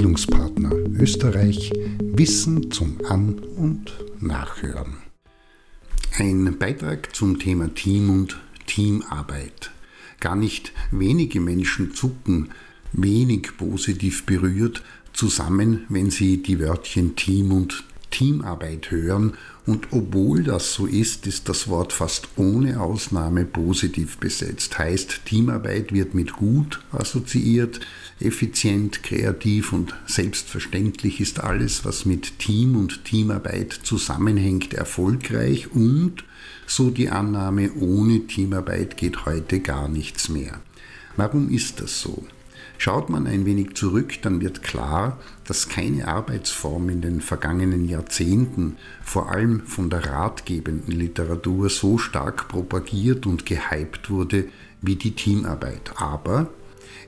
Bildungspartner 0.00 0.72
Österreich 0.98 1.70
Wissen 2.02 2.70
zum 2.70 2.96
An- 3.06 3.38
und 3.38 3.92
Nachhören. 4.18 4.94
Ein 6.16 6.56
Beitrag 6.58 7.14
zum 7.14 7.38
Thema 7.38 7.74
Team 7.74 8.08
und 8.08 8.40
Teamarbeit. 8.66 9.70
Gar 10.18 10.36
nicht 10.36 10.72
wenige 10.90 11.38
Menschen 11.38 11.92
zucken 11.92 12.48
wenig 12.94 13.58
positiv 13.58 14.24
berührt 14.24 14.82
zusammen, 15.12 15.84
wenn 15.90 16.08
sie 16.08 16.42
die 16.42 16.58
Wörtchen 16.60 17.14
Team 17.14 17.52
und 17.52 17.84
Teamarbeit 18.20 18.90
hören 18.90 19.32
und 19.64 19.88
obwohl 19.92 20.42
das 20.42 20.74
so 20.74 20.84
ist, 20.84 21.26
ist 21.26 21.48
das 21.48 21.68
Wort 21.68 21.94
fast 21.94 22.28
ohne 22.36 22.78
Ausnahme 22.78 23.46
positiv 23.46 24.18
besetzt. 24.18 24.78
Heißt, 24.78 25.24
Teamarbeit 25.24 25.94
wird 25.94 26.12
mit 26.12 26.34
gut 26.34 26.80
assoziiert, 26.92 27.80
effizient, 28.20 29.02
kreativ 29.02 29.72
und 29.72 29.94
selbstverständlich 30.06 31.22
ist 31.22 31.40
alles, 31.40 31.86
was 31.86 32.04
mit 32.04 32.38
Team 32.38 32.76
und 32.76 33.06
Teamarbeit 33.06 33.72
zusammenhängt, 33.72 34.74
erfolgreich 34.74 35.72
und 35.72 36.22
so 36.66 36.90
die 36.90 37.08
Annahme, 37.08 37.72
ohne 37.72 38.26
Teamarbeit 38.26 38.98
geht 38.98 39.24
heute 39.24 39.60
gar 39.60 39.88
nichts 39.88 40.28
mehr. 40.28 40.60
Warum 41.16 41.48
ist 41.48 41.80
das 41.80 42.02
so? 42.02 42.22
Schaut 42.82 43.10
man 43.10 43.26
ein 43.26 43.44
wenig 43.44 43.74
zurück, 43.74 44.22
dann 44.22 44.40
wird 44.40 44.62
klar, 44.62 45.18
dass 45.44 45.68
keine 45.68 46.08
Arbeitsform 46.08 46.88
in 46.88 47.02
den 47.02 47.20
vergangenen 47.20 47.86
Jahrzehnten, 47.86 48.78
vor 49.04 49.30
allem 49.30 49.66
von 49.66 49.90
der 49.90 50.06
ratgebenden 50.06 50.94
Literatur, 50.94 51.68
so 51.68 51.98
stark 51.98 52.48
propagiert 52.48 53.26
und 53.26 53.44
gehypt 53.44 54.08
wurde 54.08 54.46
wie 54.80 54.96
die 54.96 55.14
Teamarbeit. 55.14 55.92
Aber 55.96 56.48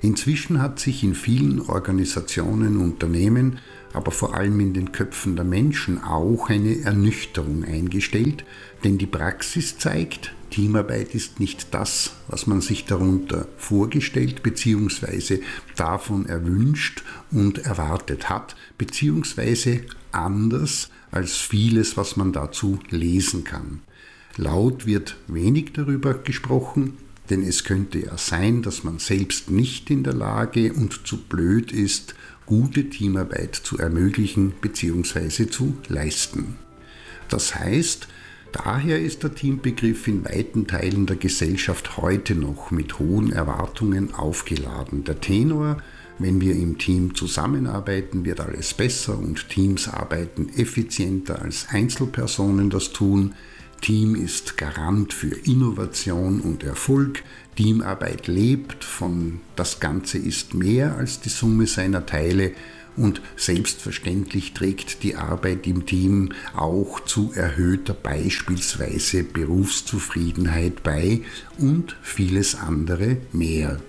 inzwischen 0.02 0.60
hat 0.60 0.78
sich 0.78 1.04
in 1.04 1.14
vielen 1.14 1.62
Organisationen, 1.62 2.76
Unternehmen, 2.76 3.58
aber 3.92 4.10
vor 4.10 4.34
allem 4.34 4.60
in 4.60 4.74
den 4.74 4.92
Köpfen 4.92 5.36
der 5.36 5.44
Menschen 5.44 6.02
auch 6.02 6.48
eine 6.48 6.80
Ernüchterung 6.80 7.64
eingestellt, 7.64 8.44
denn 8.84 8.98
die 8.98 9.06
Praxis 9.06 9.78
zeigt, 9.78 10.32
Teamarbeit 10.50 11.14
ist 11.14 11.40
nicht 11.40 11.72
das, 11.72 12.12
was 12.28 12.46
man 12.46 12.60
sich 12.60 12.84
darunter 12.84 13.48
vorgestellt 13.56 14.42
bzw. 14.42 15.40
davon 15.76 16.26
erwünscht 16.26 17.02
und 17.30 17.58
erwartet 17.58 18.28
hat, 18.28 18.54
bzw. 18.76 19.80
anders 20.12 20.90
als 21.10 21.36
vieles, 21.36 21.96
was 21.96 22.16
man 22.16 22.32
dazu 22.32 22.78
lesen 22.90 23.44
kann. 23.44 23.80
Laut 24.36 24.86
wird 24.86 25.16
wenig 25.26 25.72
darüber 25.72 26.14
gesprochen, 26.14 26.98
denn 27.32 27.42
es 27.42 27.64
könnte 27.64 27.98
ja 27.98 28.18
sein, 28.18 28.60
dass 28.60 28.84
man 28.84 28.98
selbst 28.98 29.50
nicht 29.50 29.88
in 29.88 30.04
der 30.04 30.12
Lage 30.12 30.74
und 30.74 31.06
zu 31.06 31.16
blöd 31.16 31.72
ist, 31.72 32.14
gute 32.44 32.90
Teamarbeit 32.90 33.54
zu 33.54 33.78
ermöglichen 33.78 34.52
bzw. 34.60 35.46
zu 35.46 35.74
leisten. 35.88 36.56
Das 37.28 37.54
heißt, 37.54 38.08
Daher 38.52 39.00
ist 39.00 39.22
der 39.22 39.34
Teambegriff 39.34 40.06
in 40.08 40.26
weiten 40.26 40.66
Teilen 40.66 41.06
der 41.06 41.16
Gesellschaft 41.16 41.96
heute 41.96 42.34
noch 42.34 42.70
mit 42.70 42.98
hohen 42.98 43.32
Erwartungen 43.32 44.12
aufgeladen. 44.12 45.04
Der 45.04 45.22
Tenor, 45.22 45.78
wenn 46.18 46.38
wir 46.42 46.54
im 46.54 46.76
Team 46.76 47.14
zusammenarbeiten, 47.14 48.26
wird 48.26 48.40
alles 48.40 48.74
besser 48.74 49.18
und 49.18 49.48
Teams 49.48 49.88
arbeiten 49.88 50.50
effizienter 50.54 51.40
als 51.40 51.68
Einzelpersonen 51.70 52.68
das 52.68 52.92
tun. 52.92 53.32
Team 53.82 54.14
ist 54.14 54.56
Garant 54.56 55.12
für 55.12 55.34
Innovation 55.44 56.40
und 56.40 56.62
Erfolg. 56.62 57.24
Teamarbeit 57.56 58.28
lebt 58.28 58.84
von 58.84 59.40
das 59.56 59.80
Ganze 59.80 60.18
ist 60.18 60.54
mehr 60.54 60.96
als 60.96 61.20
die 61.20 61.28
Summe 61.28 61.66
seiner 61.66 62.06
Teile 62.06 62.52
und 62.96 63.20
selbstverständlich 63.36 64.54
trägt 64.54 65.02
die 65.02 65.16
Arbeit 65.16 65.66
im 65.66 65.84
Team 65.84 66.30
auch 66.54 67.00
zu 67.00 67.32
erhöhter 67.34 67.92
beispielsweise 67.92 69.24
Berufszufriedenheit 69.24 70.84
bei 70.84 71.22
und 71.58 71.96
vieles 72.02 72.54
andere 72.54 73.16
mehr. 73.32 73.80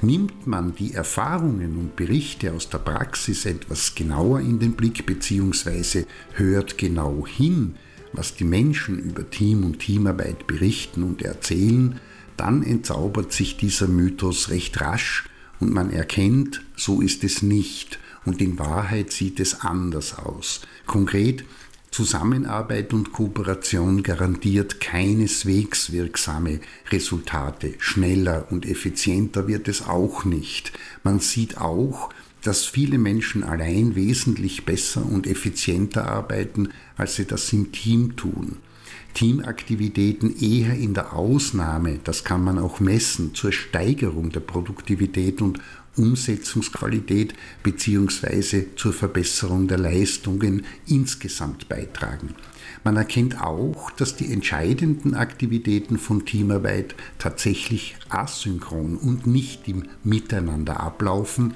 Nimmt 0.00 0.46
man 0.46 0.74
die 0.74 0.94
Erfahrungen 0.94 1.76
und 1.76 1.94
Berichte 1.94 2.54
aus 2.54 2.70
der 2.70 2.78
Praxis 2.78 3.44
etwas 3.44 3.94
genauer 3.94 4.40
in 4.40 4.58
den 4.58 4.72
Blick 4.72 5.04
bzw. 5.04 6.04
hört 6.32 6.78
genau 6.78 7.26
hin, 7.26 7.74
was 8.16 8.36
die 8.36 8.44
Menschen 8.44 8.98
über 8.98 9.28
Team 9.28 9.64
und 9.64 9.78
Teamarbeit 9.78 10.46
berichten 10.46 11.02
und 11.02 11.22
erzählen, 11.22 12.00
dann 12.36 12.62
entzaubert 12.62 13.32
sich 13.32 13.56
dieser 13.56 13.88
Mythos 13.88 14.50
recht 14.50 14.80
rasch 14.80 15.24
und 15.60 15.72
man 15.72 15.90
erkennt, 15.90 16.62
so 16.76 17.00
ist 17.00 17.24
es 17.24 17.42
nicht 17.42 17.98
und 18.24 18.40
in 18.40 18.58
Wahrheit 18.58 19.12
sieht 19.12 19.40
es 19.40 19.60
anders 19.60 20.18
aus. 20.18 20.62
Konkret, 20.86 21.44
Zusammenarbeit 21.90 22.92
und 22.92 23.12
Kooperation 23.12 24.02
garantiert 24.02 24.80
keineswegs 24.80 25.92
wirksame 25.92 26.58
Resultate. 26.90 27.74
Schneller 27.78 28.48
und 28.50 28.66
effizienter 28.66 29.46
wird 29.46 29.68
es 29.68 29.86
auch 29.86 30.24
nicht. 30.24 30.72
Man 31.04 31.20
sieht 31.20 31.58
auch, 31.58 32.10
dass 32.44 32.64
viele 32.66 32.98
Menschen 32.98 33.42
allein 33.42 33.96
wesentlich 33.96 34.64
besser 34.64 35.04
und 35.04 35.26
effizienter 35.26 36.06
arbeiten, 36.06 36.68
als 36.96 37.16
sie 37.16 37.24
das 37.24 37.52
im 37.52 37.72
Team 37.72 38.16
tun. 38.16 38.58
Teamaktivitäten 39.14 40.36
eher 40.40 40.74
in 40.74 40.92
der 40.92 41.14
Ausnahme, 41.14 42.00
das 42.04 42.24
kann 42.24 42.44
man 42.44 42.58
auch 42.58 42.80
messen, 42.80 43.34
zur 43.34 43.52
Steigerung 43.52 44.30
der 44.30 44.40
Produktivität 44.40 45.40
und 45.40 45.60
Umsetzungsqualität 45.96 47.34
bzw. 47.62 48.66
zur 48.76 48.92
Verbesserung 48.92 49.68
der 49.68 49.78
Leistungen 49.78 50.64
insgesamt 50.86 51.68
beitragen. 51.68 52.34
Man 52.82 52.96
erkennt 52.96 53.40
auch, 53.40 53.90
dass 53.90 54.16
die 54.16 54.32
entscheidenden 54.32 55.14
Aktivitäten 55.14 55.98
von 55.98 56.26
Teamarbeit 56.26 56.94
tatsächlich 57.18 57.96
asynchron 58.10 58.96
und 58.96 59.26
nicht 59.26 59.68
im 59.68 59.84
Miteinander 60.02 60.80
ablaufen 60.80 61.54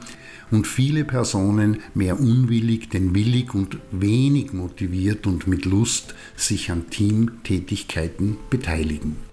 und 0.51 0.67
viele 0.67 1.05
Personen 1.05 1.83
mehr 1.95 2.19
unwillig 2.19 2.89
denn 2.89 3.15
willig 3.15 3.55
und 3.55 3.79
wenig 3.91 4.53
motiviert 4.53 5.27
und 5.27 5.47
mit 5.47 5.65
Lust 5.65 6.15
sich 6.37 6.71
an 6.71 6.89
Teamtätigkeiten 6.89 8.39
beteiligen. 8.49 9.28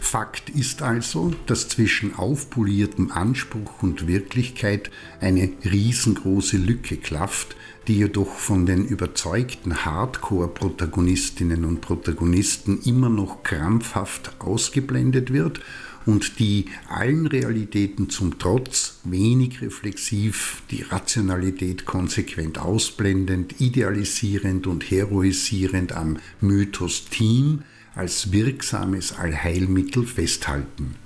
Fakt 0.00 0.50
ist 0.50 0.82
also, 0.82 1.32
dass 1.46 1.68
zwischen 1.68 2.16
aufpoliertem 2.16 3.12
Anspruch 3.12 3.82
und 3.82 4.08
Wirklichkeit 4.08 4.90
eine 5.20 5.52
riesengroße 5.64 6.56
Lücke 6.56 6.96
klafft, 6.96 7.54
die 7.86 7.98
jedoch 7.98 8.34
von 8.34 8.66
den 8.66 8.86
überzeugten 8.86 9.84
Hardcore-Protagonistinnen 9.84 11.64
und 11.64 11.80
Protagonisten 11.80 12.80
immer 12.84 13.08
noch 13.08 13.42
krampfhaft 13.42 14.40
ausgeblendet 14.40 15.32
wird 15.32 15.60
und 16.06 16.38
die 16.38 16.66
allen 16.88 17.26
Realitäten 17.26 18.08
zum 18.10 18.38
Trotz 18.38 19.00
wenig 19.04 19.60
reflexiv 19.60 20.62
die 20.70 20.82
Rationalität 20.82 21.84
konsequent 21.84 22.58
ausblendend, 22.58 23.60
idealisierend 23.60 24.66
und 24.66 24.90
heroisierend 24.90 25.92
am 25.92 26.18
Mythos 26.40 27.04
Team 27.10 27.62
als 27.94 28.32
wirksames 28.32 29.12
Allheilmittel 29.18 30.06
festhalten. 30.06 30.96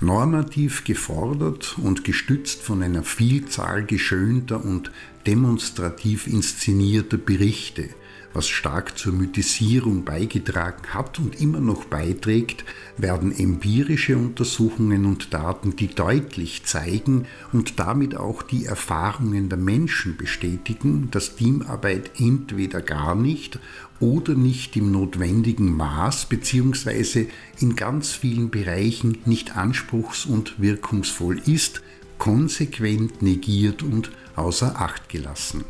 Normativ 0.00 0.84
gefordert 0.84 1.76
und 1.78 2.04
gestützt 2.04 2.62
von 2.62 2.82
einer 2.82 3.02
Vielzahl 3.02 3.84
geschönter 3.84 4.64
und 4.64 4.90
demonstrativ 5.26 6.26
inszenierter 6.26 7.16
Berichte 7.16 7.90
was 8.34 8.48
stark 8.48 8.98
zur 8.98 9.12
Mythisierung 9.12 10.04
beigetragen 10.04 10.88
hat 10.94 11.18
und 11.18 11.40
immer 11.40 11.60
noch 11.60 11.84
beiträgt, 11.84 12.64
werden 12.96 13.36
empirische 13.36 14.16
Untersuchungen 14.16 15.06
und 15.06 15.34
Daten, 15.34 15.76
die 15.76 15.88
deutlich 15.88 16.64
zeigen 16.64 17.26
und 17.52 17.78
damit 17.78 18.16
auch 18.16 18.42
die 18.42 18.66
Erfahrungen 18.66 19.48
der 19.48 19.58
Menschen 19.58 20.16
bestätigen, 20.16 21.08
dass 21.10 21.36
Teamarbeit 21.36 22.12
entweder 22.18 22.80
gar 22.80 23.14
nicht 23.14 23.58
oder 24.00 24.34
nicht 24.34 24.76
im 24.76 24.90
notwendigen 24.90 25.76
Maß 25.76 26.26
bzw. 26.26 27.28
in 27.60 27.76
ganz 27.76 28.10
vielen 28.12 28.50
Bereichen 28.50 29.18
nicht 29.26 29.56
anspruchs- 29.56 30.26
und 30.26 30.60
wirkungsvoll 30.60 31.40
ist, 31.46 31.82
konsequent 32.18 33.22
negiert 33.22 33.82
und 33.82 34.10
außer 34.36 34.80
Acht 34.80 35.08
gelassen. 35.08 35.64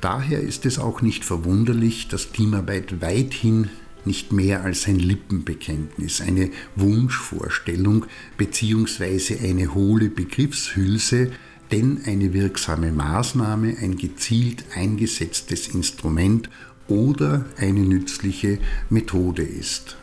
Daher 0.00 0.40
ist 0.40 0.64
es 0.64 0.78
auch 0.78 1.02
nicht 1.02 1.24
verwunderlich, 1.24 2.08
dass 2.08 2.30
Teamarbeit 2.30 3.00
weithin 3.00 3.68
nicht 4.04 4.32
mehr 4.32 4.62
als 4.62 4.86
ein 4.86 4.98
Lippenbekenntnis, 4.98 6.20
eine 6.20 6.50
Wunschvorstellung 6.76 8.06
bzw. 8.36 9.38
eine 9.42 9.74
hohle 9.74 10.08
Begriffshülse, 10.08 11.32
denn 11.72 12.02
eine 12.06 12.32
wirksame 12.32 12.92
Maßnahme, 12.92 13.76
ein 13.82 13.96
gezielt 13.96 14.64
eingesetztes 14.74 15.68
Instrument 15.68 16.48
oder 16.86 17.44
eine 17.58 17.80
nützliche 17.80 18.58
Methode 18.88 19.42
ist. 19.42 19.96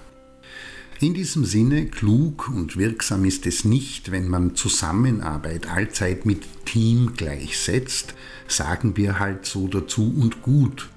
In 1.02 1.14
diesem 1.14 1.44
Sinne, 1.44 1.88
klug 1.88 2.48
und 2.48 2.78
wirksam 2.78 3.26
ist 3.26 3.46
es 3.46 3.66
nicht, 3.66 4.12
wenn 4.12 4.30
man 4.30 4.56
Zusammenarbeit 4.56 5.68
allzeit 5.70 6.26
mit 6.26 6.44
Team 6.66 7.14
gleichsetzt, 7.18 8.16
sagen 8.48 8.96
wir 8.96 9.20
halt 9.20 9.46
so 9.46 9.68
dazu 9.68 10.14
und 10.18 10.42
gut 10.42 10.88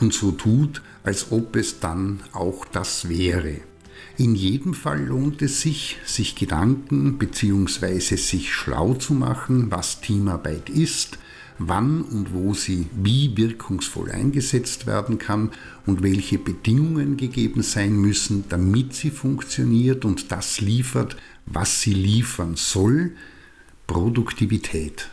und 0.00 0.12
so 0.12 0.32
tut, 0.32 0.82
als 1.02 1.32
ob 1.32 1.56
es 1.56 1.80
dann 1.80 2.20
auch 2.32 2.66
das 2.66 3.08
wäre. 3.08 3.62
In 4.18 4.34
jedem 4.34 4.74
Fall 4.74 5.06
lohnt 5.06 5.40
es 5.40 5.62
sich, 5.62 5.96
sich 6.04 6.34
Gedanken 6.34 7.16
bzw. 7.16 8.00
sich 8.00 8.52
schlau 8.52 8.94
zu 8.94 9.14
machen, 9.14 9.70
was 9.70 10.02
Teamarbeit 10.02 10.68
ist, 10.68 11.18
wann 11.58 12.02
und 12.02 12.32
wo 12.32 12.54
sie 12.54 12.86
wie 12.94 13.36
wirkungsvoll 13.36 14.10
eingesetzt 14.10 14.86
werden 14.86 15.18
kann 15.18 15.50
und 15.86 16.02
welche 16.02 16.38
Bedingungen 16.38 17.16
gegeben 17.16 17.62
sein 17.62 17.96
müssen, 17.96 18.44
damit 18.48 18.94
sie 18.94 19.10
funktioniert 19.10 20.04
und 20.04 20.30
das 20.32 20.60
liefert, 20.60 21.16
was 21.46 21.80
sie 21.80 21.94
liefern 21.94 22.54
soll, 22.56 23.12
Produktivität. 23.86 25.10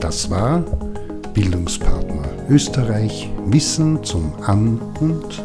Das 0.00 0.28
war 0.28 0.60
Bildungspartner 1.32 2.46
Österreich 2.50 3.30
Wissen 3.46 4.04
zum 4.04 4.34
An- 4.42 4.78
und 5.00 5.42